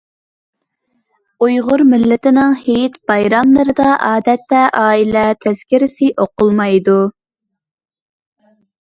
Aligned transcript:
ئۇيغۇر 1.47 1.83
مىللىتىنىڭ 1.89 2.55
ھېيت-بايراملىرىدا 2.63 3.93
ئادەتتە 4.09 4.65
ئائىلە 4.83 5.29
تەزكىرىسى 5.47 6.13
ئوقۇلمايدۇ. 6.27 7.01